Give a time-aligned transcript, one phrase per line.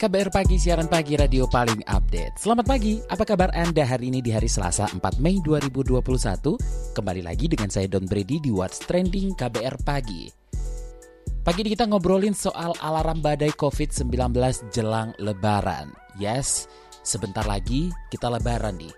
[0.00, 2.40] KBR Pagi, siaran pagi radio paling update.
[2.40, 6.96] Selamat pagi, apa kabar Anda hari ini di hari Selasa 4 Mei 2021?
[6.96, 10.24] Kembali lagi dengan saya Don Brady di What's Trending KBR Pagi.
[11.44, 14.40] Pagi ini kita ngobrolin soal alarm badai COVID-19
[14.72, 15.92] jelang lebaran.
[16.16, 16.64] Yes,
[17.04, 18.96] sebentar lagi kita lebaran nih.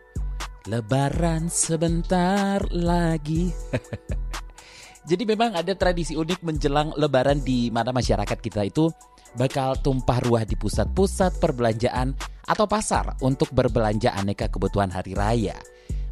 [0.71, 3.51] Lebaran sebentar lagi.
[5.11, 8.87] Jadi memang ada tradisi unik menjelang lebaran di mana masyarakat kita itu
[9.37, 12.13] bakal tumpah ruah di pusat-pusat perbelanjaan
[12.47, 15.57] atau pasar untuk berbelanja aneka kebutuhan hari raya.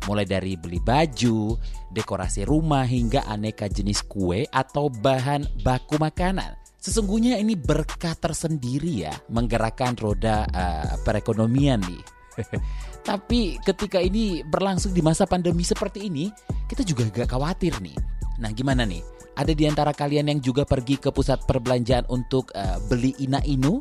[0.09, 1.61] Mulai dari beli baju,
[1.93, 6.57] dekorasi rumah hingga aneka jenis kue atau bahan baku makanan.
[6.81, 12.20] Sesungguhnya ini berkah tersendiri ya menggerakkan roda uh, perekonomian nih.
[13.09, 16.29] Tapi ketika ini berlangsung di masa pandemi seperti ini,
[16.69, 17.97] kita juga agak khawatir nih.
[18.41, 19.03] Nah, gimana nih?
[19.37, 23.81] Ada di antara kalian yang juga pergi ke pusat perbelanjaan untuk uh, beli ina inu?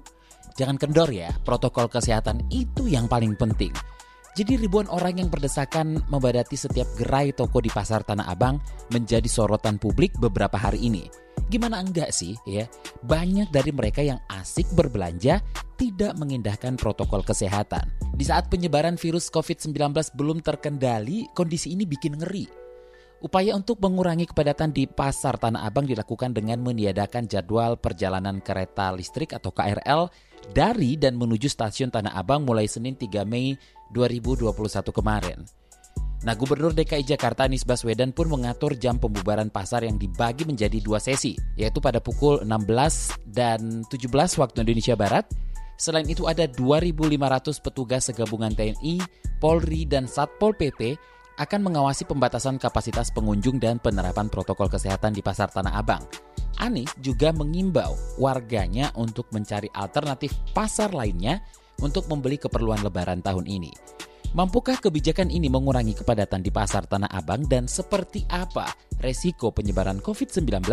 [0.55, 3.71] Jangan kendor ya, protokol kesehatan itu yang paling penting.
[4.39, 8.55] Jadi ribuan orang yang berdesakan membadati setiap gerai toko di pasar Tanah Abang
[8.87, 11.11] menjadi sorotan publik beberapa hari ini.
[11.51, 12.63] Gimana enggak sih ya?
[13.03, 15.43] Banyak dari mereka yang asik berbelanja
[15.75, 17.91] tidak mengindahkan protokol kesehatan.
[18.15, 19.75] Di saat penyebaran virus COVID-19
[20.15, 22.69] belum terkendali, kondisi ini bikin ngeri
[23.19, 29.35] Upaya untuk mengurangi kepadatan di Pasar Tanah Abang dilakukan dengan meniadakan jadwal perjalanan kereta listrik
[29.35, 30.07] atau KRL
[30.55, 33.59] dari dan menuju stasiun Tanah Abang mulai Senin 3 Mei
[33.93, 34.49] 2021
[34.93, 35.41] kemarin.
[36.19, 40.99] Nah, Gubernur DKI Jakarta Anies Baswedan pun mengatur jam pembubaran pasar yang dibagi menjadi dua
[40.99, 45.23] sesi, yaitu pada pukul 16 dan 17 waktu Indonesia Barat.
[45.79, 48.99] Selain itu ada 2.500 petugas segabungan TNI,
[49.39, 50.99] Polri, dan Satpol PP
[51.39, 56.03] akan mengawasi pembatasan kapasitas pengunjung dan penerapan protokol kesehatan di Pasar Tanah Abang.
[56.59, 61.39] Anies juga mengimbau warganya untuk mencari alternatif pasar lainnya
[61.79, 63.71] untuk membeli keperluan lebaran tahun ini.
[64.29, 68.69] Mampukah kebijakan ini mengurangi kepadatan di pasar Tanah Abang dan seperti apa
[69.01, 70.69] resiko penyebaran COVID-19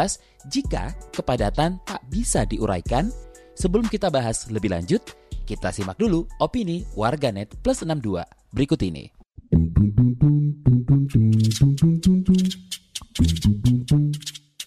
[0.52, 3.08] jika kepadatan tak bisa diuraikan?
[3.56, 5.00] Sebelum kita bahas lebih lanjut,
[5.48, 8.20] kita simak dulu opini warganet plus 62
[8.52, 9.08] berikut ini.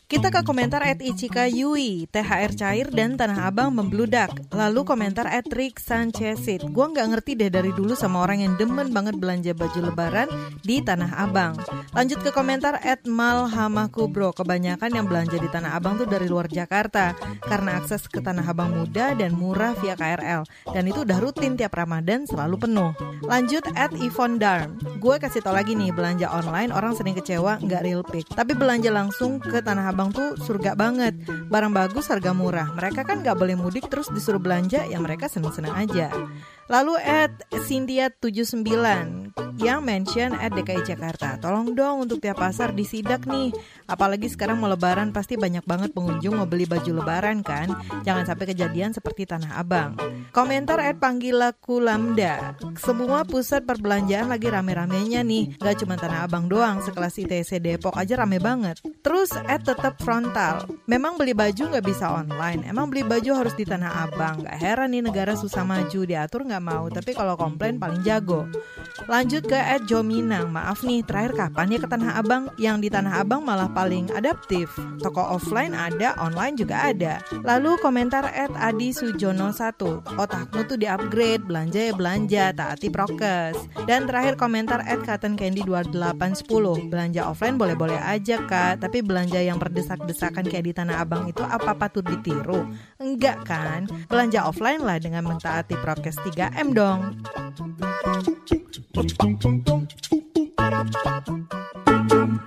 [0.09, 4.33] Kita ke komentar at Ichika Yui, THR cair dan Tanah Abang membludak.
[4.49, 8.89] Lalu komentar at Rick Sanchezit, gue nggak ngerti deh dari dulu sama orang yang demen
[8.89, 10.25] banget belanja baju lebaran
[10.65, 11.61] di Tanah Abang.
[11.93, 17.13] Lanjut ke komentar at Malhamakubro, kebanyakan yang belanja di Tanah Abang tuh dari luar Jakarta.
[17.45, 20.41] Karena akses ke Tanah Abang mudah dan murah via KRL.
[20.73, 22.97] Dan itu udah rutin tiap Ramadan selalu penuh.
[23.29, 27.85] Lanjut at Yvonne Darm, gue kasih tau lagi nih, belanja online orang sering kecewa nggak
[27.85, 28.25] real pick.
[28.33, 31.11] Tapi belanja langsung ke Tanah Abang Abang tuh surga banget.
[31.51, 32.71] Barang bagus harga murah.
[32.71, 36.07] Mereka kan gak boleh mudik terus disuruh belanja ya mereka seneng-seneng aja.
[36.69, 37.33] Lalu at
[37.65, 41.35] Cynthia 79 yang mention at DKI Jakarta.
[41.41, 43.49] Tolong dong untuk tiap pasar disidak nih.
[43.89, 47.73] Apalagi sekarang mau lebaran pasti banyak banget pengunjung mau beli baju lebaran kan.
[48.05, 49.97] Jangan sampai kejadian seperti Tanah Abang.
[50.29, 52.53] Komentar at Panggilaku Lambda.
[52.77, 55.57] Semua pusat perbelanjaan lagi rame-ramenya nih.
[55.57, 58.77] Gak cuma Tanah Abang doang, sekelas ITC Depok aja rame banget.
[59.01, 60.69] Terus at tetap frontal.
[60.85, 62.63] Memang beli baju nggak bisa online.
[62.63, 64.45] Emang beli baju harus di Tanah Abang.
[64.45, 68.43] Gak heran nih negara susah maju diatur nggak nggak mau, tapi kalau komplain paling jago.
[69.07, 72.51] Lanjut ke Ed Jominang, maaf nih terakhir kapan ya ke Tanah Abang?
[72.59, 74.67] Yang di Tanah Abang malah paling adaptif.
[74.99, 77.23] Toko offline ada, online juga ada.
[77.47, 83.55] Lalu komentar Ed Adi Sujono 1, otakmu tuh di upgrade, belanja ya belanja, taati prokes.
[83.87, 89.55] Dan terakhir komentar Ed Cotton Candy 2810, belanja offline boleh-boleh aja kak, tapi belanja yang
[89.55, 92.67] berdesak-desakan kayak di Tanah Abang itu apa patut ditiru?
[92.99, 93.87] Enggak kan?
[94.11, 97.01] Belanja offline lah dengan mentaati prokes 3 3M dong.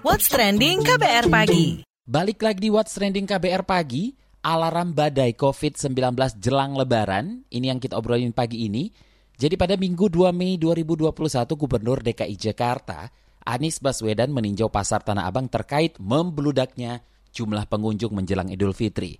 [0.02, 4.10] What's Trending KBR Pagi Balik lagi di What's Trending KBR Pagi
[4.43, 8.90] Alarm badai COVID-19 jelang lebaran Ini yang kita obrolin pagi ini
[9.38, 11.14] Jadi pada Minggu 2 Mei 2021
[11.55, 13.06] Gubernur DKI Jakarta
[13.46, 19.19] Anies Baswedan meninjau pasar Tanah Abang terkait membludaknya jumlah pengunjung menjelang Idul Fitri.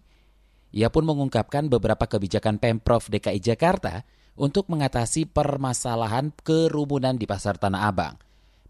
[0.75, 4.02] Ia pun mengungkapkan beberapa kebijakan Pemprov DKI Jakarta
[4.37, 8.17] untuk mengatasi permasalahan kerumunan di Pasar Tanah Abang.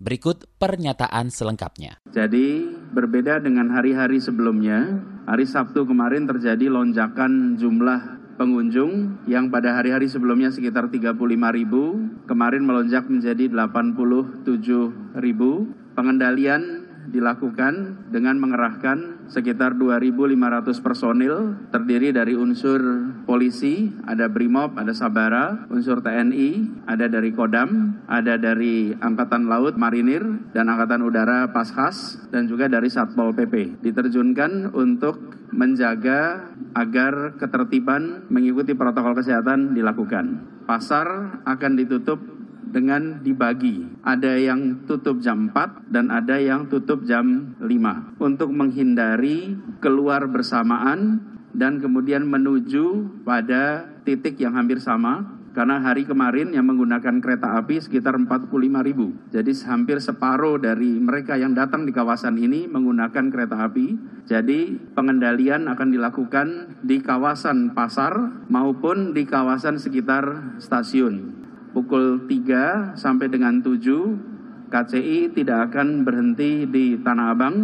[0.03, 2.03] Berikut pernyataan selengkapnya.
[2.11, 4.99] Jadi berbeda dengan hari-hari sebelumnya,
[5.31, 11.14] hari Sabtu kemarin terjadi lonjakan jumlah pengunjung yang pada hari-hari sebelumnya sekitar 35
[11.55, 15.70] ribu, kemarin melonjak menjadi 87 ribu.
[15.94, 22.80] Pengendalian dilakukan dengan mengerahkan sekitar 2.500 personil terdiri dari unsur
[23.28, 30.24] polisi, ada BRIMOB, ada Sabara, unsur TNI, ada dari Kodam, ada dari Angkatan Laut Marinir
[30.52, 33.84] dan Angkatan Udara Paskas dan juga dari Satpol PP.
[33.84, 40.48] Diterjunkan untuk menjaga agar ketertiban mengikuti protokol kesehatan dilakukan.
[40.64, 43.85] Pasar akan ditutup dengan dibagi.
[44.06, 51.20] Ada yang tutup jam 4 dan ada yang tutup jam 5 untuk menghindari keluar bersamaan
[51.53, 57.76] dan kemudian menuju pada titik yang hampir sama karena hari kemarin yang menggunakan kereta api
[57.85, 58.49] sekitar 45
[58.88, 59.12] ribu.
[59.29, 64.00] Jadi hampir separuh dari mereka yang datang di kawasan ini menggunakan kereta api.
[64.25, 68.17] Jadi pengendalian akan dilakukan di kawasan pasar
[68.49, 71.42] maupun di kawasan sekitar stasiun
[71.72, 77.56] pukul 3 sampai dengan 7 KCI tidak akan berhenti di Tanah Abang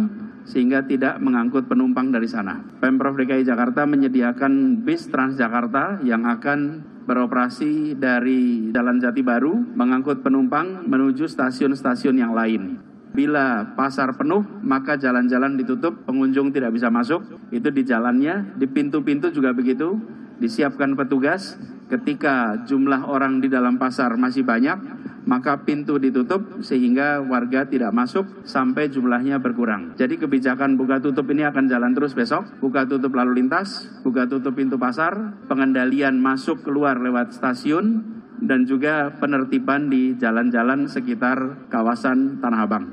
[0.45, 2.61] sehingga tidak mengangkut penumpang dari sana.
[2.81, 10.85] Pemprov DKI Jakarta menyediakan bis Transjakarta yang akan beroperasi dari Jalan Jati Baru mengangkut penumpang
[10.85, 12.77] menuju stasiun-stasiun yang lain.
[13.09, 17.25] Bila pasar penuh, maka jalan-jalan ditutup, pengunjung tidak bisa masuk.
[17.49, 19.97] Itu di jalannya, di pintu-pintu juga begitu.
[20.39, 21.59] Disiapkan petugas
[21.91, 24.79] ketika jumlah orang di dalam pasar masih banyak,
[25.27, 29.93] maka pintu ditutup sehingga warga tidak masuk sampai jumlahnya berkurang.
[29.99, 32.47] Jadi kebijakan buka tutup ini akan jalan terus besok.
[32.57, 39.11] Buka tutup lalu lintas, buka tutup pintu pasar, pengendalian masuk keluar lewat stasiun, dan juga
[39.19, 42.85] penertiban di jalan-jalan sekitar kawasan Tanah Abang.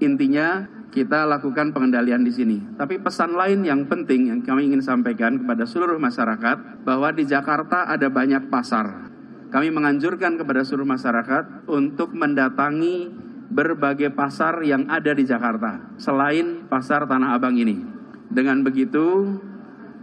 [0.00, 2.58] Intinya kita lakukan pengendalian di sini.
[2.74, 7.86] Tapi pesan lain yang penting yang kami ingin sampaikan kepada seluruh masyarakat bahwa di Jakarta
[7.86, 9.12] ada banyak pasar.
[9.52, 13.12] Kami menganjurkan kepada seluruh masyarakat untuk mendatangi
[13.46, 17.78] berbagai pasar yang ada di Jakarta selain pasar Tanah Abang ini.
[18.26, 19.38] Dengan begitu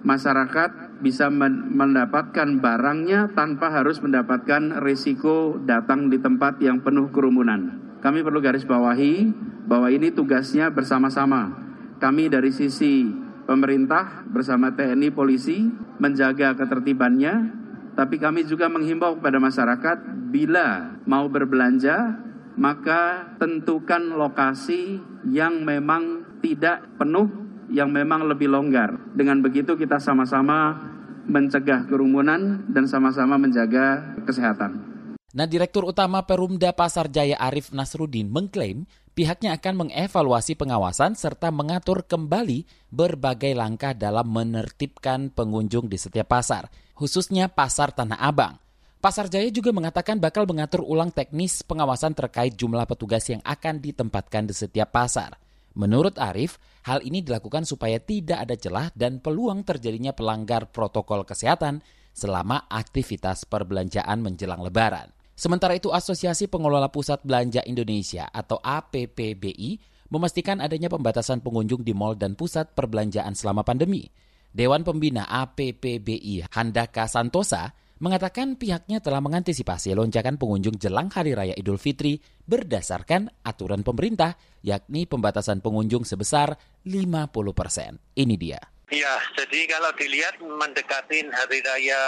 [0.08, 7.83] masyarakat bisa mendapatkan barangnya tanpa harus mendapatkan risiko datang di tempat yang penuh kerumunan.
[8.04, 9.32] Kami perlu garis bawahi
[9.64, 11.56] bahwa ini tugasnya bersama-sama.
[12.04, 13.08] Kami dari sisi
[13.48, 15.64] pemerintah bersama TNI Polisi
[16.04, 17.64] menjaga ketertibannya,
[17.96, 19.98] tapi kami juga menghimbau kepada masyarakat
[20.36, 22.20] bila mau berbelanja
[22.54, 27.26] maka tentukan lokasi yang memang tidak penuh,
[27.74, 28.94] yang memang lebih longgar.
[29.18, 30.78] Dengan begitu kita sama-sama
[31.26, 34.93] mencegah kerumunan dan sama-sama menjaga kesehatan.
[35.34, 38.86] Nah, Direktur Utama Perumda Pasar Jaya Arif Nasrudin mengklaim
[39.18, 46.70] pihaknya akan mengevaluasi pengawasan serta mengatur kembali berbagai langkah dalam menertibkan pengunjung di setiap pasar,
[46.94, 48.62] khususnya Pasar Tanah Abang.
[49.02, 54.46] Pasar Jaya juga mengatakan bakal mengatur ulang teknis pengawasan terkait jumlah petugas yang akan ditempatkan
[54.46, 55.34] di setiap pasar.
[55.74, 61.82] Menurut Arif, hal ini dilakukan supaya tidak ada celah dan peluang terjadinya pelanggar protokol kesehatan
[62.14, 65.23] selama aktivitas perbelanjaan menjelang lebaran.
[65.34, 69.82] Sementara itu Asosiasi Pengelola Pusat Belanja Indonesia atau APPBI
[70.13, 74.06] memastikan adanya pembatasan pengunjung di mal dan pusat perbelanjaan selama pandemi.
[74.54, 81.82] Dewan Pembina APPBI Handaka Santosa mengatakan pihaknya telah mengantisipasi lonjakan pengunjung jelang Hari Raya Idul
[81.82, 86.54] Fitri berdasarkan aturan pemerintah, yakni pembatasan pengunjung sebesar
[86.86, 87.98] 50 persen.
[88.13, 88.62] Ini dia.
[88.94, 92.02] Ya, jadi kalau dilihat mendekati Hari Raya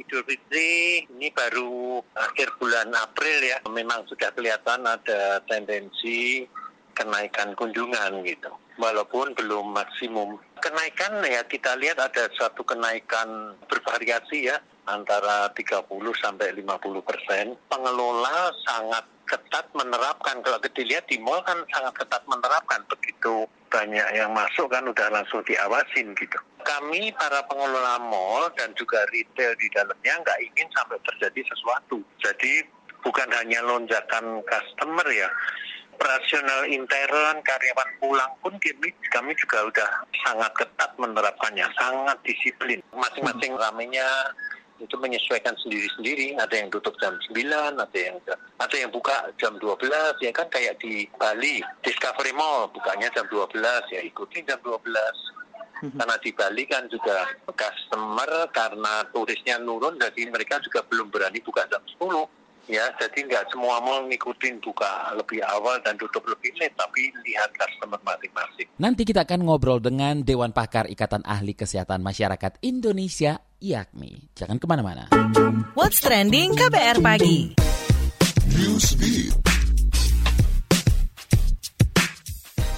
[0.00, 3.60] Idul Fitri ini baru akhir bulan April ya.
[3.68, 6.48] Memang sudah kelihatan ada tendensi
[6.96, 8.48] kenaikan kunjungan gitu.
[8.80, 10.40] Walaupun belum maksimum.
[10.64, 14.56] Kenaikan ya kita lihat ada suatu kenaikan bervariasi ya
[14.88, 15.84] antara 30
[16.16, 17.52] sampai 50 persen.
[17.68, 20.40] Pengelola sangat ketat menerapkan.
[20.40, 22.80] Kalau dilihat di mall kan sangat ketat menerapkan.
[22.88, 29.02] Begitu banyak yang masuk kan udah langsung diawasin gitu kami para pengelola mall dan juga
[29.10, 31.98] retail di dalamnya nggak ingin sampai terjadi sesuatu.
[32.22, 32.62] Jadi
[33.02, 35.28] bukan hanya lonjakan customer ya,
[35.98, 39.88] operasional intern, karyawan pulang pun kami, kami juga udah
[40.22, 42.80] sangat ketat menerapkannya, sangat disiplin.
[42.94, 44.06] Masing-masing ramenya
[44.82, 46.34] itu menyesuaikan sendiri-sendiri.
[46.36, 48.18] Ada yang tutup jam 9, ada yang
[48.58, 53.86] ada yang buka jam 12, ya kan kayak di Bali, Discovery Mall bukanya jam 12,
[53.94, 54.82] ya ikuti jam 12
[55.82, 55.98] Mhm.
[55.98, 61.66] Karena di Bali kan juga customer karena turisnya nurun, jadi mereka juga belum berani buka
[61.66, 62.30] jam 10
[62.70, 67.50] ya jadi nggak semua mau ngikutin buka lebih awal dan tutup lebih late tapi lihat
[67.58, 68.70] customer masing-masing.
[68.78, 74.34] Nanti kita akan ngobrol dengan Dewan Pakar Ikatan Ahli Kesehatan Masyarakat Indonesia IAKMI.
[74.34, 75.06] Jangan ke mana-mana.
[75.78, 77.54] What's Trending KBR Pagi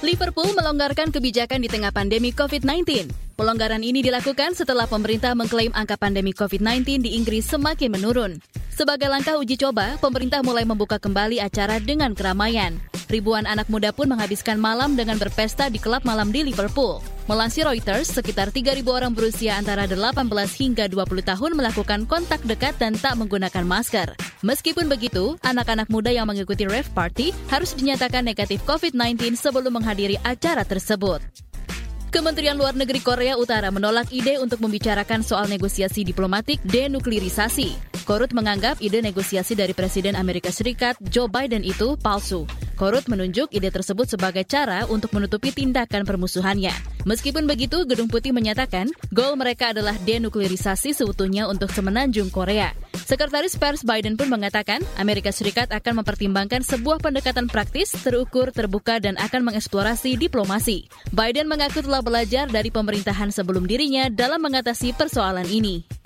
[0.05, 3.09] Liverpool melonggarkan kebijakan di tengah pandemi COVID-19.
[3.33, 8.37] Pelonggaran ini dilakukan setelah pemerintah mengklaim angka pandemi COVID-19 di Inggris semakin menurun.
[8.69, 12.77] Sebagai langkah uji coba, pemerintah mulai membuka kembali acara dengan keramaian.
[13.05, 17.05] Ribuan anak muda pun menghabiskan malam dengan berpesta di klub malam di Liverpool.
[17.25, 20.29] Melansir Reuters, sekitar 3.000 orang berusia antara 18
[20.61, 24.13] hingga 20 tahun melakukan kontak dekat dan tak menggunakan masker.
[24.45, 30.61] Meskipun begitu, anak-anak muda yang mengikuti rave party harus dinyatakan negatif COVID-19 sebelum menghadiri acara
[30.61, 31.21] tersebut.
[32.13, 37.75] Kementerian Luar Negeri Korea Utara menolak ide untuk membicarakan soal negosiasi diplomatik denuklirisasi.
[38.07, 42.47] Korut menganggap ide negosiasi dari Presiden Amerika Serikat Joe Biden itu palsu.
[42.75, 46.75] Korut menunjuk ide tersebut sebagai cara untuk menutupi tindakan permusuhannya.
[47.07, 52.75] Meskipun begitu, Gedung Putih menyatakan goal mereka adalah denuklirisasi seutuhnya untuk semenanjung Korea.
[53.07, 59.15] Sekretaris Pers Biden pun mengatakan Amerika Serikat akan mempertimbangkan sebuah pendekatan praktis, terukur, terbuka, dan
[59.23, 60.91] akan mengeksplorasi diplomasi.
[61.15, 66.04] Biden mengaku telah belajar dari pemerintahan sebelum dirinya dalam mengatasi persoalan ini.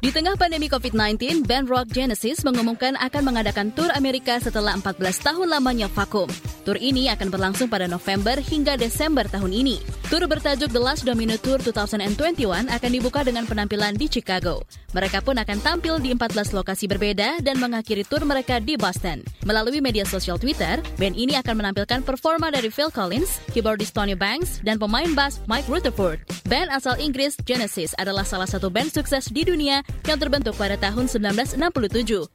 [0.00, 5.52] Di tengah pandemi COVID-19, band rock Genesis mengumumkan akan mengadakan tur Amerika setelah 14 tahun
[5.52, 6.24] lamanya vakum.
[6.64, 9.99] Tur ini akan berlangsung pada November hingga Desember tahun ini.
[10.10, 14.58] Tur bertajuk The Last Domino Tour 2021 akan dibuka dengan penampilan di Chicago.
[14.90, 19.22] Mereka pun akan tampil di 14 lokasi berbeda dan mengakhiri tur mereka di Boston.
[19.46, 24.58] Melalui media sosial Twitter, band ini akan menampilkan performa dari Phil Collins, keyboardist Tony Banks,
[24.66, 26.26] dan pemain bass Mike Rutherford.
[26.50, 31.06] Band asal Inggris Genesis adalah salah satu band sukses di dunia yang terbentuk pada tahun
[31.06, 31.54] 1967.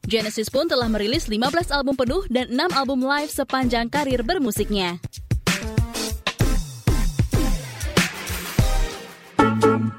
[0.08, 4.96] Genesis pun telah merilis 15 album penuh dan 6 album live sepanjang karir bermusiknya.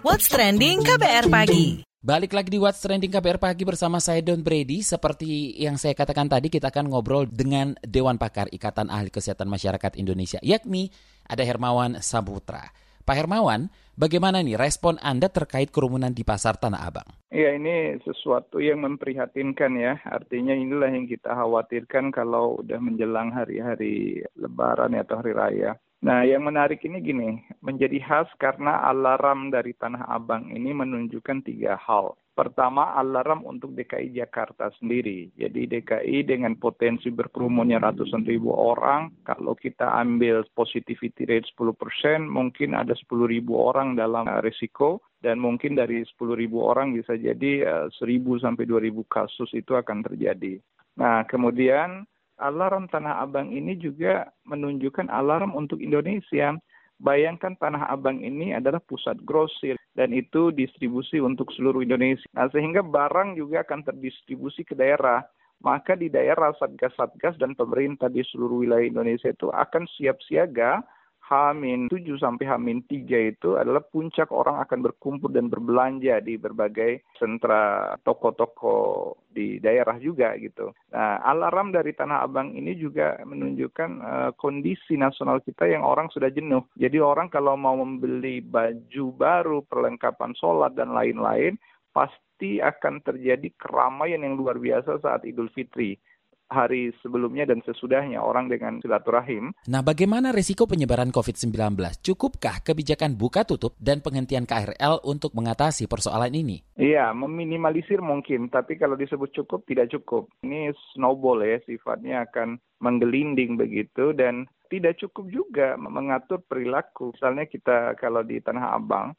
[0.06, 4.78] What's Trending KBR Pagi Balik lagi di What's Trending KBR Pagi bersama saya Don Brady.
[4.78, 9.98] Seperti yang saya katakan tadi, kita akan ngobrol dengan Dewan Pakar Ikatan Ahli Kesehatan Masyarakat
[9.98, 10.94] Indonesia, yakni
[11.26, 12.70] ada Hermawan Saputra.
[13.02, 13.66] Pak Hermawan,
[13.98, 17.10] bagaimana nih respon Anda terkait kerumunan di pasar Tanah Abang?
[17.34, 19.98] Iya, ini sesuatu yang memprihatinkan ya.
[20.06, 25.74] Artinya inilah yang kita khawatirkan kalau udah menjelang hari-hari Lebaran atau Hari Raya.
[26.04, 31.80] Nah, yang menarik ini gini, menjadi khas karena alarm dari Tanah Abang ini menunjukkan tiga
[31.80, 32.12] hal.
[32.36, 35.32] Pertama, alarm untuk DKI Jakarta sendiri.
[35.40, 42.76] Jadi DKI dengan potensi berkerumunnya ratusan ribu orang, kalau kita ambil positivity rate 10%, mungkin
[42.76, 48.04] ada 10 ribu orang dalam risiko, dan mungkin dari 10 ribu orang bisa jadi 1.000
[48.04, 50.60] eh, sampai 2.000 kasus itu akan terjadi.
[51.00, 52.04] Nah, kemudian
[52.40, 56.56] alarm Tanah Abang ini juga menunjukkan alarm untuk Indonesia
[56.96, 62.24] Bayangkan Tanah Abang ini adalah pusat grosir dan itu distribusi untuk seluruh Indonesia.
[62.32, 65.20] Nah, sehingga barang juga akan terdistribusi ke daerah.
[65.60, 70.84] Maka di daerah Satgas-Satgas dan pemerintah di seluruh wilayah Indonesia itu akan siap siaga
[71.26, 77.02] Hamin 7 sampai Hamin 3 itu adalah puncak orang akan berkumpul dan berbelanja di berbagai
[77.18, 80.70] sentra toko-toko di daerah juga gitu.
[80.94, 86.30] Nah, alarm dari Tanah Abang ini juga menunjukkan uh, kondisi nasional kita yang orang sudah
[86.30, 86.62] jenuh.
[86.78, 91.58] Jadi orang kalau mau membeli baju baru, perlengkapan sholat dan lain-lain,
[91.90, 95.98] pasti akan terjadi keramaian yang luar biasa saat Idul Fitri
[96.46, 99.50] hari sebelumnya dan sesudahnya orang dengan silaturahim.
[99.66, 101.74] Nah, bagaimana risiko penyebaran COVID-19?
[102.02, 106.62] Cukupkah kebijakan buka tutup dan penghentian KRL untuk mengatasi persoalan ini?
[106.78, 110.30] Iya, meminimalisir mungkin, tapi kalau disebut cukup tidak cukup.
[110.46, 117.14] Ini snowball ya, sifatnya akan menggelinding begitu dan tidak cukup juga mengatur perilaku.
[117.14, 119.14] Misalnya kita kalau di Tanah Abang,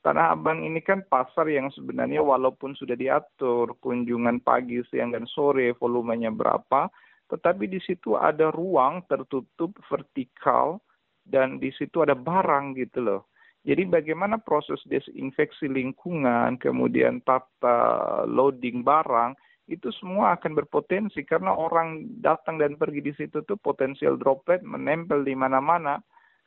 [0.00, 5.76] Tanah Abang ini kan pasar yang sebenarnya walaupun sudah diatur kunjungan pagi, siang, dan sore
[5.76, 6.88] volumenya berapa,
[7.28, 10.80] tetapi di situ ada ruang tertutup vertikal
[11.28, 13.22] dan di situ ada barang gitu loh.
[13.60, 19.36] Jadi bagaimana proses desinfeksi lingkungan, kemudian tata loading barang,
[19.68, 25.22] itu semua akan berpotensi karena orang datang dan pergi di situ tuh potensial droplet menempel
[25.22, 26.00] di mana-mana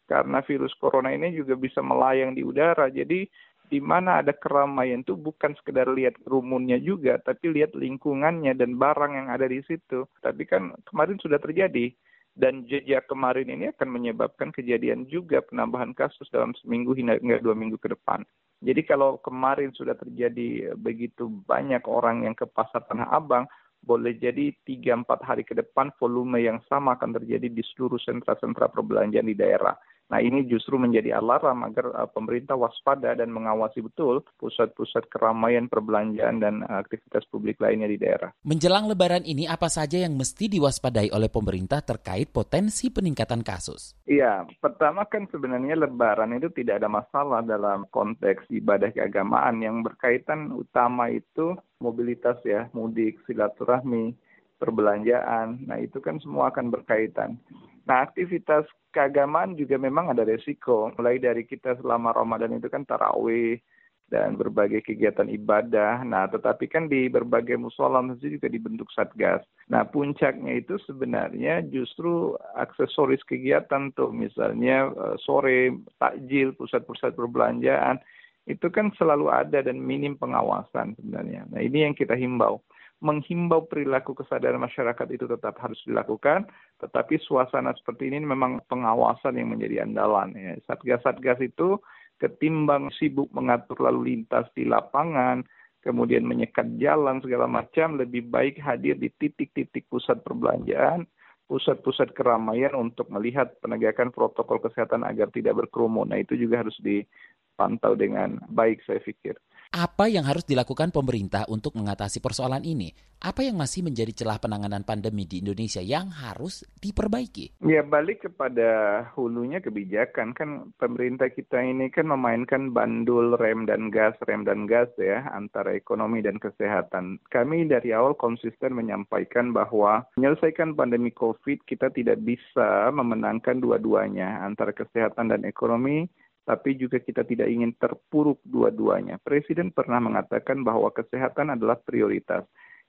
[0.05, 2.91] karena virus corona ini juga bisa melayang di udara.
[2.91, 3.27] Jadi
[3.71, 9.13] di mana ada keramaian itu bukan sekedar lihat rumunnya juga, tapi lihat lingkungannya dan barang
[9.15, 10.05] yang ada di situ.
[10.21, 11.89] Tapi kan kemarin sudah terjadi
[12.33, 17.77] dan jejak kemarin ini akan menyebabkan kejadian juga penambahan kasus dalam seminggu hingga dua minggu
[17.77, 18.25] ke depan.
[18.63, 23.43] Jadi kalau kemarin sudah terjadi begitu banyak orang yang ke pasar Tanah Abang,
[23.83, 29.27] boleh jadi 3-4 hari ke depan volume yang sama akan terjadi di seluruh sentra-sentra perbelanjaan
[29.27, 29.75] di daerah.
[30.11, 36.43] Nah ini justru menjadi alarm agar uh, pemerintah waspada dan mengawasi betul pusat-pusat keramaian perbelanjaan
[36.43, 38.29] dan uh, aktivitas publik lainnya di daerah.
[38.43, 43.95] Menjelang lebaran ini apa saja yang mesti diwaspadai oleh pemerintah terkait potensi peningkatan kasus?
[44.03, 50.51] Iya, pertama kan sebenarnya lebaran itu tidak ada masalah dalam konteks ibadah keagamaan yang berkaitan
[50.53, 54.15] utama itu mobilitas ya, mudik, silaturahmi,
[54.61, 55.67] perbelanjaan.
[55.67, 57.35] Nah, itu kan semua akan berkaitan.
[57.83, 58.63] Nah, aktivitas
[58.95, 60.93] keagamaan juga memang ada resiko.
[60.95, 63.59] Mulai dari kita selama Ramadan itu kan tarawih
[64.07, 66.05] dan berbagai kegiatan ibadah.
[66.05, 69.41] Nah, tetapi kan di berbagai musola masjid juga dibentuk satgas.
[69.67, 77.97] Nah, puncaknya itu sebenarnya justru aksesoris kegiatan tuh, misalnya eh, sore takjil, pusat-pusat perbelanjaan,
[78.43, 81.47] itu kan selalu ada dan minim pengawasan sebenarnya.
[81.49, 82.61] Nah, ini yang kita himbau
[83.03, 86.47] menghimbau perilaku kesadaran masyarakat itu tetap harus dilakukan,
[86.79, 90.31] tetapi suasana seperti ini memang pengawasan yang menjadi andalan.
[90.33, 90.55] Ya.
[90.63, 91.83] Satgas-satgas itu
[92.23, 95.43] ketimbang sibuk mengatur lalu lintas di lapangan,
[95.83, 101.03] kemudian menyekat jalan segala macam, lebih baik hadir di titik-titik pusat perbelanjaan,
[101.51, 106.07] pusat-pusat keramaian untuk melihat penegakan protokol kesehatan agar tidak berkerumun.
[106.07, 109.35] Nah itu juga harus dipantau dengan baik saya pikir.
[109.73, 112.93] Apa yang harus dilakukan pemerintah untuk mengatasi persoalan ini?
[113.17, 117.57] Apa yang masih menjadi celah penanganan pandemi di Indonesia yang harus diperbaiki?
[117.65, 124.13] Ya balik kepada hulunya kebijakan kan pemerintah kita ini kan memainkan bandul rem dan gas
[124.29, 127.17] rem dan gas ya antara ekonomi dan kesehatan.
[127.33, 134.69] Kami dari awal konsisten menyampaikan bahwa menyelesaikan pandemi COVID kita tidak bisa memenangkan dua-duanya antara
[134.69, 136.05] kesehatan dan ekonomi
[136.43, 139.19] tapi juga kita tidak ingin terpuruk dua-duanya.
[139.23, 142.43] Presiden pernah mengatakan bahwa kesehatan adalah prioritas.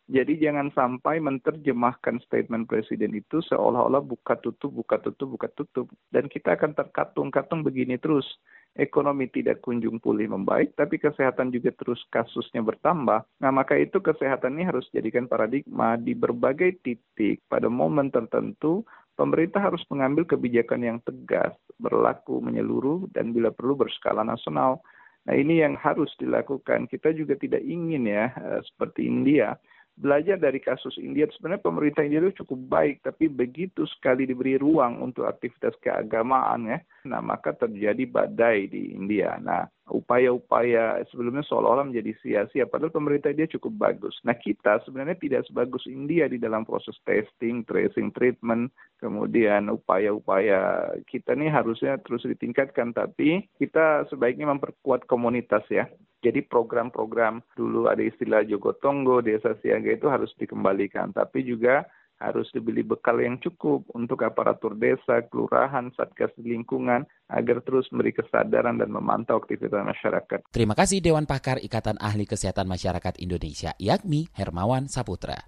[0.04, 5.88] Jadi jangan sampai menerjemahkan statement presiden itu seolah-olah buka tutup, buka tutup, buka tutup.
[6.12, 8.28] Dan kita akan terkatung-katung begini terus.
[8.74, 13.22] Ekonomi tidak kunjung pulih membaik, tapi kesehatan juga terus kasusnya bertambah.
[13.38, 18.82] Nah maka itu kesehatan ini harus jadikan paradigma di berbagai titik pada momen tertentu
[19.14, 24.82] pemerintah harus mengambil kebijakan yang tegas, berlaku menyeluruh, dan bila perlu berskala nasional.
[25.24, 26.86] Nah ini yang harus dilakukan.
[26.90, 29.56] Kita juga tidak ingin ya, eh, seperti India,
[29.94, 34.98] belajar dari kasus India sebenarnya pemerintah India itu cukup baik tapi begitu sekali diberi ruang
[34.98, 42.12] untuk aktivitas keagamaan ya nah maka terjadi badai di India nah upaya-upaya sebelumnya seolah-olah menjadi
[42.24, 44.16] sia-sia padahal pemerintah India cukup bagus.
[44.24, 48.72] Nah kita sebenarnya tidak sebagus India di dalam proses testing tracing treatment.
[48.96, 55.84] Kemudian upaya-upaya kita ini harusnya terus ditingkatkan tapi kita sebaiknya memperkuat komunitas ya.
[56.24, 61.12] Jadi program-program dulu ada istilah Jogotongo, desa siaga itu harus dikembalikan.
[61.12, 61.84] Tapi juga
[62.24, 68.80] harus dibeli bekal yang cukup untuk aparatur desa, kelurahan, satgas lingkungan agar terus memberi kesadaran
[68.80, 70.40] dan memantau aktivitas masyarakat.
[70.48, 75.44] Terima kasih Dewan Pakar Ikatan Ahli Kesehatan Masyarakat Indonesia, yakni Hermawan Saputra.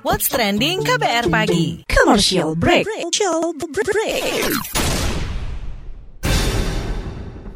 [0.00, 1.84] What's trending KBR pagi?
[1.84, 2.88] Commercial break.
[2.88, 4.48] Commercial break.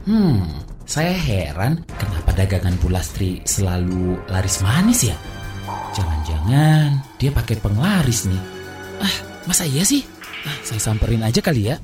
[0.03, 0.43] Hmm,
[0.83, 5.42] saya heran kenapa dagangan Bulastri selalu laris manis ya?
[5.93, 8.43] Jangan-jangan dia pakai penglaris nih.
[9.03, 10.03] Ah, masa iya sih?
[10.43, 11.77] Ah, saya samperin aja kali ya.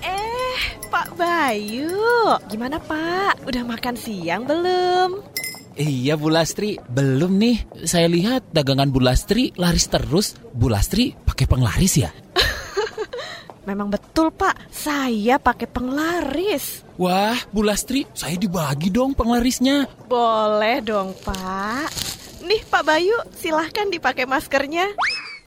[0.00, 1.92] Eh, Pak Bayu,
[2.48, 3.44] gimana Pak?
[3.44, 5.20] Udah makan siang belum?
[5.80, 7.88] Iya Bu Lastri, belum nih.
[7.88, 10.36] Saya lihat dagangan Bu Lastri laris terus.
[10.52, 12.12] Bu Lastri pakai penglaris ya?
[13.70, 16.82] Memang betul pak, saya pakai penglaris.
[16.98, 19.86] Wah, Bu Lastri, saya dibagi dong penglarisnya.
[20.10, 21.86] Boleh dong pak.
[22.42, 24.90] Nih Pak Bayu, silahkan dipakai maskernya.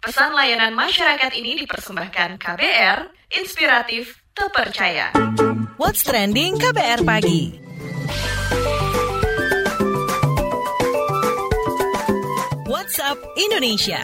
[0.00, 5.12] Pesan layanan masyarakat ini dipersembahkan KBR, inspiratif, terpercaya.
[5.76, 7.60] What's Trending KBR Pagi
[12.64, 14.00] WhatsApp Indonesia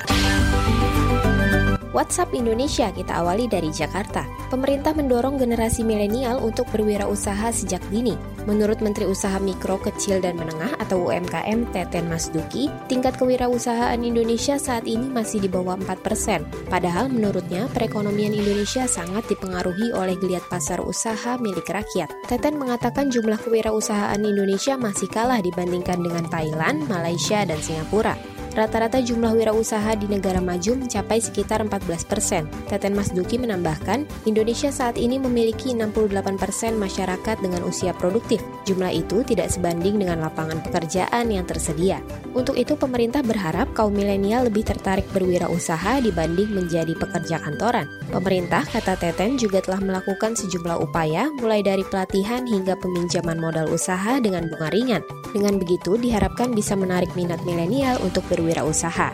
[1.96, 4.28] WhatsApp Indonesia kita awali dari Jakarta.
[4.52, 8.12] Pemerintah mendorong generasi milenial untuk berwirausaha sejak dini.
[8.44, 14.84] Menurut Menteri Usaha Mikro, Kecil dan Menengah atau UMKM Teten Masduki, tingkat kewirausahaan Indonesia saat
[14.84, 16.68] ini masih di bawah 4%.
[16.68, 22.12] Padahal menurutnya perekonomian Indonesia sangat dipengaruhi oleh geliat pasar usaha milik rakyat.
[22.28, 28.35] Teten mengatakan jumlah kewirausahaan Indonesia masih kalah dibandingkan dengan Thailand, Malaysia, dan Singapura.
[28.56, 32.48] Rata-rata jumlah wirausaha di negara maju mencapai sekitar 14 persen.
[32.72, 38.40] Teten Masduki menambahkan, Indonesia saat ini memiliki 68 persen masyarakat dengan usia produktif.
[38.64, 42.00] Jumlah itu tidak sebanding dengan lapangan pekerjaan yang tersedia.
[42.32, 47.84] Untuk itu, pemerintah berharap kaum milenial lebih tertarik berwirausaha dibanding menjadi pekerja kantoran.
[48.08, 54.16] Pemerintah, kata Teten, juga telah melakukan sejumlah upaya, mulai dari pelatihan hingga peminjaman modal usaha
[54.16, 55.04] dengan bunga ringan.
[55.36, 59.10] Dengan begitu, diharapkan bisa menarik minat milenial untuk berwirausaha berwirausaha.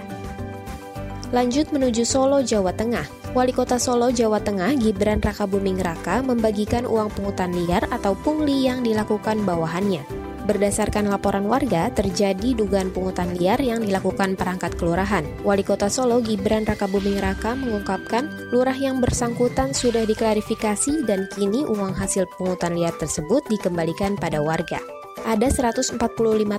[1.33, 3.09] Lanjut menuju Solo, Jawa Tengah.
[3.33, 8.85] Wali Kota Solo, Jawa Tengah, Gibran Rakabuming Raka membagikan uang pungutan liar atau pungli yang
[8.85, 10.05] dilakukan bawahannya.
[10.45, 15.25] Berdasarkan laporan warga, terjadi dugaan pungutan liar yang dilakukan perangkat kelurahan.
[15.41, 21.97] Wali Kota Solo Gibran Rakabuming Raka mengungkapkan, lurah yang bersangkutan sudah diklarifikasi dan kini uang
[21.97, 25.99] hasil pungutan liar tersebut dikembalikan pada warga ada 145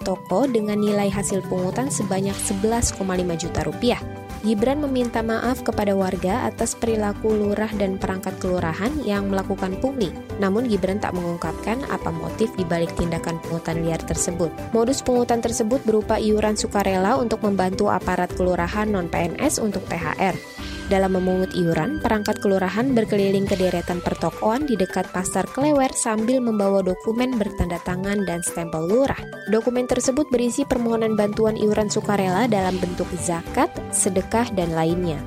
[0.02, 2.98] toko dengan nilai hasil pungutan sebanyak 11,5
[3.38, 4.02] juta rupiah.
[4.44, 10.12] Gibran meminta maaf kepada warga atas perilaku lurah dan perangkat kelurahan yang melakukan pungli.
[10.44, 14.52] Namun Gibran tak mengungkapkan apa motif dibalik tindakan pungutan liar tersebut.
[14.76, 20.36] Modus pungutan tersebut berupa iuran sukarela untuk membantu aparat kelurahan non-PNS untuk THR.
[20.92, 26.84] Dalam memungut iuran, perangkat kelurahan berkeliling ke deretan pertokoan di dekat pasar Klewer sambil membawa
[26.84, 29.20] dokumen bertanda tangan dan stempel lurah.
[29.48, 35.24] Dokumen tersebut berisi permohonan bantuan iuran sukarela dalam bentuk zakat, sedekah, dan lainnya.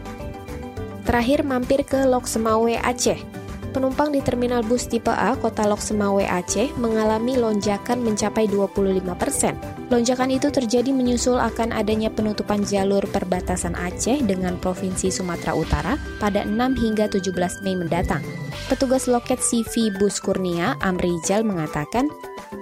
[1.09, 3.37] Terakhir mampir ke Lok Semawe Aceh
[3.77, 9.53] penumpang di terminal bus tipe A Kota Lok Semawe Aceh mengalami lonjakan mencapai 25 persen.
[9.87, 16.43] Lonjakan itu terjadi menyusul akan adanya penutupan jalur perbatasan Aceh dengan Provinsi Sumatera Utara pada
[16.43, 18.19] 6 hingga 17 Mei mendatang.
[18.67, 22.11] Petugas loket CV Bus Kurnia, Amrijal mengatakan,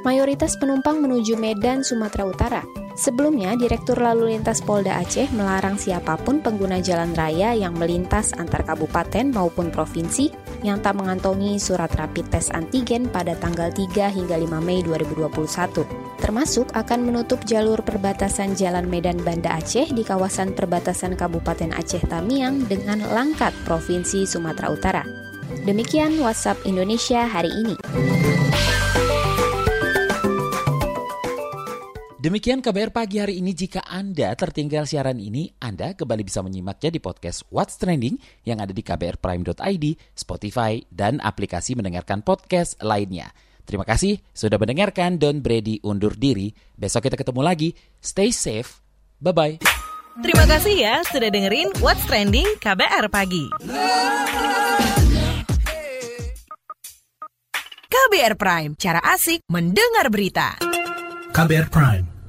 [0.05, 2.84] mayoritas penumpang menuju Medan, Sumatera Utara.
[2.95, 8.63] Sebelumnya, Direktur Lalu Lintas Polda Aceh melarang siapa pun pengguna jalan raya yang melintas antar
[8.63, 10.31] kabupaten maupun provinsi
[10.63, 15.83] yang tak mengantongi surat rapid tes antigen pada tanggal 3 hingga 5 Mei 2021.
[16.23, 22.65] Termasuk akan menutup jalur perbatasan Jalan Medan Banda Aceh di kawasan perbatasan Kabupaten Aceh Tamiang
[22.71, 25.03] dengan Langkat, Provinsi Sumatera Utara.
[25.67, 28.34] Demikian WhatsApp Indonesia hari ini.
[32.25, 33.53] Demikian KBR pagi hari ini.
[33.53, 38.17] Jika Anda tertinggal siaran ini, Anda kembali bisa menyimaknya di podcast What's Trending
[38.49, 39.85] yang ada di kbrprime.id,
[40.17, 43.29] Spotify, dan aplikasi mendengarkan podcast lainnya.
[43.69, 45.21] Terima kasih sudah mendengarkan.
[45.21, 46.49] Don Brady undur diri.
[46.73, 47.77] Besok kita ketemu lagi.
[48.01, 48.81] Stay safe.
[49.21, 49.61] Bye-bye.
[50.25, 53.53] Terima kasih ya sudah dengerin What's Trending KBR Pagi.
[57.85, 60.57] KBR Prime, cara asik mendengar berita.
[61.35, 62.14] KBR Prime,